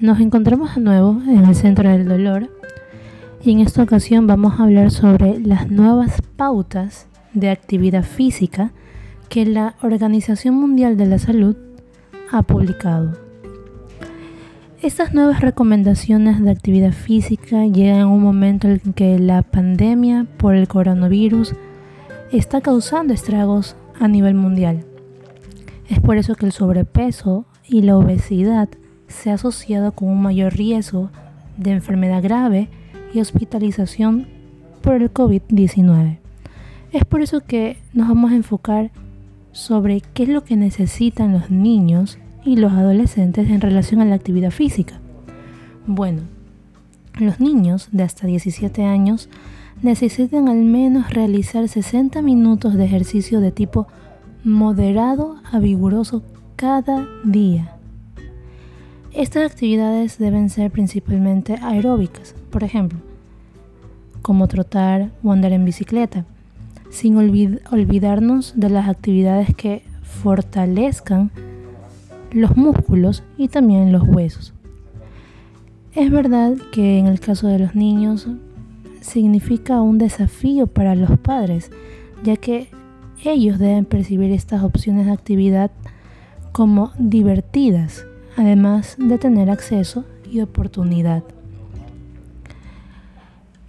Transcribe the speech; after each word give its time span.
Nos 0.00 0.18
encontramos 0.18 0.76
de 0.76 0.80
nuevo 0.80 1.20
en 1.28 1.44
el 1.44 1.54
Centro 1.54 1.90
del 1.90 2.08
Dolor 2.08 2.48
y 3.44 3.52
en 3.52 3.60
esta 3.60 3.82
ocasión 3.82 4.26
vamos 4.26 4.58
a 4.58 4.62
hablar 4.62 4.90
sobre 4.90 5.38
las 5.40 5.70
nuevas 5.70 6.22
pautas 6.36 7.06
de 7.34 7.50
actividad 7.50 8.02
física 8.02 8.72
que 9.28 9.44
la 9.44 9.74
Organización 9.82 10.54
Mundial 10.54 10.96
de 10.96 11.04
la 11.04 11.18
Salud 11.18 11.54
ha 12.32 12.40
publicado. 12.40 13.12
Estas 14.80 15.12
nuevas 15.12 15.42
recomendaciones 15.42 16.42
de 16.42 16.50
actividad 16.50 16.92
física 16.92 17.66
llegan 17.66 18.00
en 18.00 18.06
un 18.06 18.22
momento 18.22 18.68
en 18.68 18.94
que 18.94 19.18
la 19.18 19.42
pandemia 19.42 20.26
por 20.38 20.54
el 20.54 20.66
coronavirus 20.66 21.54
está 22.32 22.62
causando 22.62 23.12
estragos 23.12 23.76
a 24.00 24.08
nivel 24.08 24.32
mundial. 24.32 24.86
Es 25.90 26.00
por 26.00 26.16
eso 26.16 26.36
que 26.36 26.46
el 26.46 26.52
sobrepeso 26.52 27.44
y 27.68 27.82
la 27.82 27.98
obesidad 27.98 28.70
se 29.10 29.30
ha 29.30 29.34
asociado 29.34 29.92
con 29.92 30.08
un 30.08 30.22
mayor 30.22 30.54
riesgo 30.54 31.10
de 31.56 31.72
enfermedad 31.72 32.22
grave 32.22 32.68
y 33.12 33.20
hospitalización 33.20 34.26
por 34.80 34.94
el 34.94 35.12
COVID-19. 35.12 36.18
Es 36.92 37.04
por 37.04 37.20
eso 37.20 37.40
que 37.40 37.76
nos 37.92 38.08
vamos 38.08 38.32
a 38.32 38.36
enfocar 38.36 38.90
sobre 39.52 40.00
qué 40.00 40.24
es 40.24 40.28
lo 40.28 40.44
que 40.44 40.56
necesitan 40.56 41.32
los 41.32 41.50
niños 41.50 42.18
y 42.44 42.56
los 42.56 42.72
adolescentes 42.72 43.50
en 43.50 43.60
relación 43.60 44.00
a 44.00 44.04
la 44.04 44.14
actividad 44.14 44.50
física. 44.50 45.00
Bueno, 45.86 46.22
los 47.18 47.40
niños 47.40 47.88
de 47.92 48.04
hasta 48.04 48.26
17 48.26 48.84
años 48.84 49.28
necesitan 49.82 50.48
al 50.48 50.64
menos 50.64 51.10
realizar 51.10 51.68
60 51.68 52.22
minutos 52.22 52.74
de 52.74 52.84
ejercicio 52.84 53.40
de 53.40 53.52
tipo 53.52 53.86
moderado 54.44 55.36
a 55.50 55.58
vigoroso 55.58 56.22
cada 56.56 57.06
día. 57.24 57.79
Estas 59.12 59.50
actividades 59.50 60.18
deben 60.18 60.50
ser 60.50 60.70
principalmente 60.70 61.58
aeróbicas, 61.60 62.36
por 62.50 62.62
ejemplo, 62.62 63.00
como 64.22 64.46
trotar 64.46 65.10
o 65.24 65.32
andar 65.32 65.50
en 65.52 65.64
bicicleta, 65.64 66.26
sin 66.90 67.16
olvidarnos 67.16 68.52
de 68.54 68.70
las 68.70 68.88
actividades 68.88 69.52
que 69.56 69.82
fortalezcan 70.02 71.32
los 72.30 72.56
músculos 72.56 73.24
y 73.36 73.48
también 73.48 73.90
los 73.90 74.04
huesos. 74.06 74.54
Es 75.92 76.08
verdad 76.12 76.54
que 76.70 76.98
en 77.00 77.08
el 77.08 77.18
caso 77.18 77.48
de 77.48 77.58
los 77.58 77.74
niños 77.74 78.28
significa 79.00 79.82
un 79.82 79.98
desafío 79.98 80.68
para 80.68 80.94
los 80.94 81.18
padres, 81.18 81.72
ya 82.22 82.36
que 82.36 82.68
ellos 83.24 83.58
deben 83.58 83.86
percibir 83.86 84.30
estas 84.30 84.62
opciones 84.62 85.06
de 85.06 85.12
actividad 85.12 85.72
como 86.52 86.92
divertidas 86.96 88.06
además 88.36 88.96
de 88.98 89.18
tener 89.18 89.50
acceso 89.50 90.04
y 90.30 90.40
oportunidad. 90.40 91.22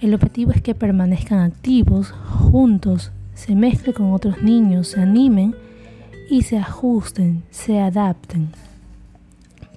El 0.00 0.14
objetivo 0.14 0.52
es 0.52 0.62
que 0.62 0.74
permanezcan 0.74 1.40
activos, 1.40 2.10
juntos, 2.12 3.12
se 3.34 3.54
mezclen 3.54 3.94
con 3.94 4.12
otros 4.12 4.42
niños, 4.42 4.88
se 4.88 5.00
animen 5.00 5.54
y 6.30 6.42
se 6.42 6.58
ajusten, 6.58 7.42
se 7.50 7.80
adapten. 7.80 8.48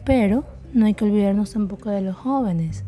Pero 0.06 0.46
no 0.74 0.86
hay 0.86 0.94
que 0.94 1.06
olvidarnos 1.06 1.52
tampoco 1.52 1.90
de 1.90 2.02
los 2.02 2.16
jóvenes. 2.16 2.84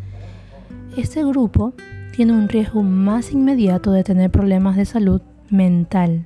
Este 0.98 1.24
grupo 1.24 1.74
tiene 2.16 2.32
un 2.32 2.48
riesgo 2.48 2.84
más 2.84 3.32
inmediato 3.32 3.92
de 3.92 4.04
tener 4.04 4.32
problemas 4.32 4.78
de 4.78 4.86
salud 4.86 5.22
mental 5.50 6.26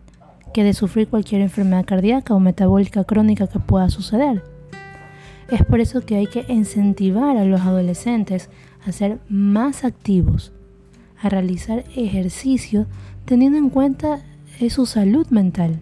que 0.54 0.64
de 0.64 0.74
sufrir 0.74 1.08
cualquier 1.08 1.42
enfermedad 1.42 1.86
cardíaca 1.86 2.34
o 2.34 2.40
metabólica 2.40 3.04
crónica 3.04 3.48
que 3.48 3.60
pueda 3.60 3.90
suceder. 3.90 4.44
Es 5.52 5.66
por 5.66 5.80
eso 5.80 6.02
que 6.02 6.16
hay 6.16 6.28
que 6.28 6.46
incentivar 6.48 7.36
a 7.38 7.46
los 7.46 7.62
adolescentes 7.62 8.50
a 8.86 8.92
ser 8.92 9.20
más 9.30 9.84
activos, 9.84 10.52
a 11.22 11.30
realizar 11.30 11.84
ejercicio 11.96 12.86
teniendo 13.26 13.58
en 13.58 13.70
cuenta 13.70 14.22
su 14.70 14.86
salud 14.86 15.26
mental, 15.30 15.80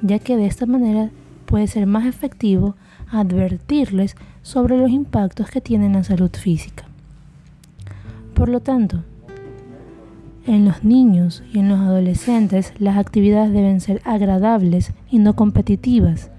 ya 0.00 0.18
que 0.18 0.36
de 0.36 0.46
esta 0.46 0.64
manera 0.64 1.10
puede 1.44 1.66
ser 1.66 1.86
más 1.86 2.06
efectivo 2.06 2.74
advertirles 3.10 4.16
sobre 4.40 4.78
los 4.78 4.90
impactos 4.90 5.50
que 5.50 5.60
tienen 5.60 5.92
la 5.92 6.02
salud 6.02 6.30
física. 6.30 6.84
Por 8.34 8.48
lo 8.48 8.60
tanto, 8.60 9.04
en 10.46 10.64
los 10.64 10.82
niños 10.82 11.44
y 11.52 11.58
en 11.58 11.68
los 11.68 11.78
adolescentes 11.78 12.72
las 12.78 12.96
actividades 12.96 13.52
deben 13.52 13.80
ser 13.80 14.00
agradables 14.04 14.92
y 15.10 15.18
no 15.18 15.36
competitivas 15.36 16.30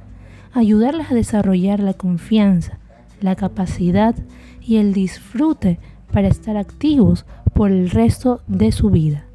ayudarles 0.53 1.11
a 1.11 1.15
desarrollar 1.15 1.79
la 1.79 1.93
confianza, 1.93 2.79
la 3.21 3.35
capacidad 3.35 4.15
y 4.61 4.77
el 4.77 4.93
disfrute 4.93 5.79
para 6.11 6.27
estar 6.27 6.57
activos 6.57 7.25
por 7.53 7.71
el 7.71 7.89
resto 7.89 8.41
de 8.47 8.71
su 8.71 8.89
vida. 8.89 9.25